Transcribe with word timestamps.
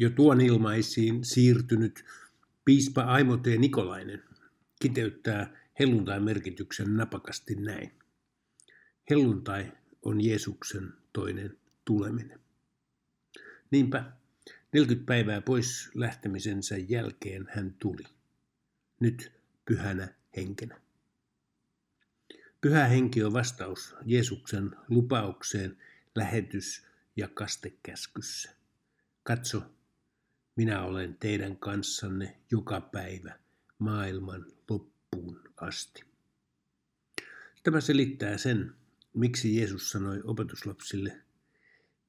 Jo 0.00 0.10
tuon 0.10 0.40
ilmaisiin 0.40 1.24
siirtynyt 1.24 2.04
piispa 2.64 3.02
Aimo 3.02 3.36
T. 3.36 3.46
Nikolainen 3.58 4.22
kiteyttää 4.82 5.56
helluntain 5.80 6.22
merkityksen 6.22 6.96
napakasti 6.96 7.54
näin. 7.54 7.92
Helluntai 9.10 9.72
on 10.02 10.20
Jeesuksen 10.20 10.92
toinen 11.12 11.58
tuleminen. 11.84 12.40
Niinpä 13.70 14.12
40 14.72 15.06
päivää 15.06 15.40
pois 15.40 15.90
lähtemisensä 15.94 16.76
jälkeen 16.76 17.48
hän 17.50 17.74
tuli. 17.78 18.04
Nyt 19.00 19.32
pyhänä 19.64 20.14
henkenä. 20.36 20.80
Pyhä 22.60 22.86
henki 22.86 23.24
on 23.24 23.32
vastaus 23.32 23.94
Jeesuksen 24.04 24.70
lupaukseen 24.88 25.78
lähetys- 26.14 26.86
ja 27.16 27.28
kastekäskyssä. 27.28 28.50
Katso, 29.22 29.62
minä 30.56 30.82
olen 30.82 31.16
teidän 31.20 31.56
kanssanne 31.56 32.36
joka 32.50 32.80
päivä 32.80 33.38
maailman 33.78 34.46
loppuun 34.70 35.40
asti. 35.56 36.04
Tämä 37.62 37.80
selittää 37.80 38.38
sen, 38.38 38.74
miksi 39.14 39.56
Jeesus 39.56 39.90
sanoi 39.90 40.20
opetuslapsille, 40.24 41.22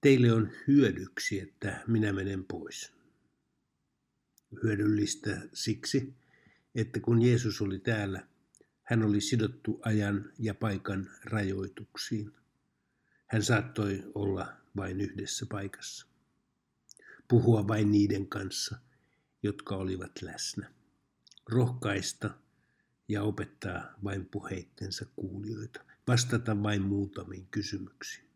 teille 0.01 0.33
on 0.33 0.51
hyödyksi, 0.67 1.39
että 1.39 1.83
minä 1.87 2.13
menen 2.13 2.45
pois. 2.45 2.93
Hyödyllistä 4.63 5.41
siksi, 5.53 6.13
että 6.75 6.99
kun 6.99 7.21
Jeesus 7.21 7.61
oli 7.61 7.79
täällä, 7.79 8.27
hän 8.83 9.03
oli 9.03 9.21
sidottu 9.21 9.79
ajan 9.85 10.31
ja 10.39 10.53
paikan 10.53 11.09
rajoituksiin. 11.23 12.33
Hän 13.27 13.43
saattoi 13.43 14.11
olla 14.15 14.53
vain 14.75 15.01
yhdessä 15.01 15.45
paikassa. 15.45 16.10
Puhua 17.31 17.67
vain 17.67 17.91
niiden 17.91 18.27
kanssa, 18.27 18.77
jotka 19.43 19.75
olivat 19.75 20.21
läsnä. 20.21 20.73
Rohkaista 21.49 22.29
ja 23.07 23.23
opettaa 23.23 23.95
vain 24.03 24.25
puheittensa 24.25 25.05
kuulijoita. 25.15 25.85
Vastata 26.07 26.63
vain 26.63 26.81
muutamiin 26.81 27.47
kysymyksiin. 27.51 28.27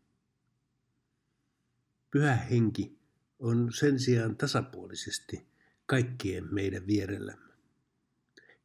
Pyhä 2.12 2.36
henki 2.36 3.00
on 3.40 3.74
sen 3.74 4.00
sijaan 4.00 4.38
tasapuolisesti 4.38 5.48
kaikkien 5.86 6.54
meidän 6.54 6.88
vierellämme. 6.88 7.54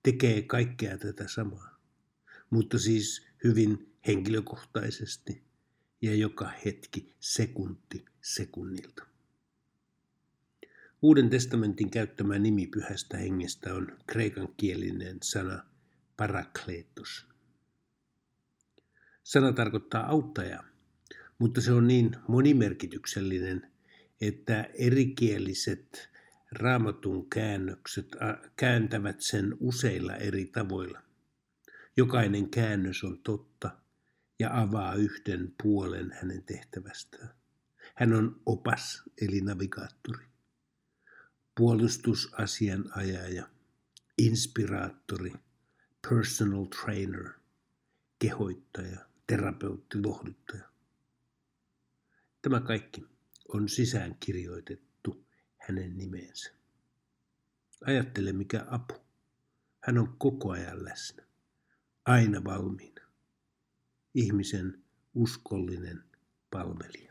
Tekee 0.02 0.42
kaikkea 0.42 0.98
tätä 0.98 1.28
samaa, 1.28 1.80
mutta 2.50 2.78
siis 2.78 3.26
hyvin 3.44 3.94
henkilökohtaisesti 4.06 5.44
ja 6.02 6.14
joka 6.14 6.50
hetki 6.64 7.14
sekunti 7.20 8.04
sekunnilta. 8.20 9.09
Uuden 11.02 11.30
testamentin 11.30 11.90
käyttämä 11.90 12.38
nimi 12.38 12.66
pyhästä 12.66 13.16
hengestä 13.16 13.74
on 13.74 13.98
kreikankielinen 14.06 15.18
sana 15.22 15.64
parakletos. 16.16 17.26
Sana 19.22 19.52
tarkoittaa 19.52 20.06
auttajaa, 20.06 20.64
mutta 21.38 21.60
se 21.60 21.72
on 21.72 21.86
niin 21.86 22.16
monimerkityksellinen, 22.28 23.72
että 24.20 24.70
erikieliset 24.74 26.10
raamatun 26.52 27.30
käännökset 27.30 28.16
kääntävät 28.56 29.20
sen 29.20 29.56
useilla 29.60 30.16
eri 30.16 30.46
tavoilla. 30.46 31.02
Jokainen 31.96 32.50
käännös 32.50 33.04
on 33.04 33.18
totta 33.18 33.70
ja 34.38 34.60
avaa 34.60 34.94
yhden 34.94 35.54
puolen 35.62 36.12
hänen 36.20 36.42
tehtävästään. 36.42 37.30
Hän 37.96 38.12
on 38.12 38.42
opas 38.46 39.02
eli 39.22 39.40
navigaattori, 39.40 40.29
puolustusasianajaja, 41.60 43.48
inspiraattori, 44.18 45.32
personal 46.08 46.64
trainer, 46.64 47.30
kehoittaja, 48.18 48.98
terapeutti, 49.26 49.98
lohduttaja. 50.04 50.70
Tämä 52.42 52.60
kaikki 52.60 53.04
on 53.48 53.68
sisään 53.68 54.16
kirjoitettu 54.20 55.26
hänen 55.56 55.96
nimeensä. 55.96 56.50
Ajattele 57.86 58.32
mikä 58.32 58.66
apu. 58.70 58.94
Hän 59.80 59.98
on 59.98 60.16
koko 60.18 60.50
ajan 60.50 60.84
läsnä, 60.84 61.22
aina 62.04 62.44
valmiina 62.44 63.02
ihmisen 64.14 64.84
uskollinen 65.14 66.04
palvelija. 66.50 67.10